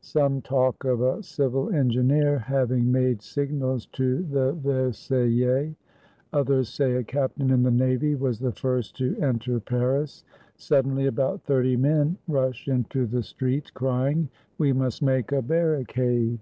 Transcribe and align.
Some 0.00 0.40
talk 0.40 0.84
of 0.86 1.02
a 1.02 1.22
civil 1.22 1.68
engineer 1.68 2.38
having 2.38 2.90
made 2.90 3.20
signals 3.20 3.84
to 3.92 4.22
the 4.22 4.54
Versaillais; 4.54 5.76
others 6.32 6.70
say 6.70 6.94
a 6.94 7.04
captain 7.04 7.50
in 7.50 7.62
the 7.62 7.70
navy 7.70 8.14
was 8.14 8.38
the 8.38 8.52
first 8.52 8.96
to 8.96 9.14
enter 9.20 9.60
Paris. 9.60 10.24
Suddenly 10.56 11.04
about 11.08 11.42
thirty 11.42 11.76
men 11.76 12.16
rush 12.26 12.68
into 12.68 13.04
the 13.04 13.22
streets, 13.22 13.70
crying, 13.70 14.30
"We 14.56 14.72
must 14.72 15.02
make 15.02 15.30
a 15.30 15.42
barricade." 15.42 16.38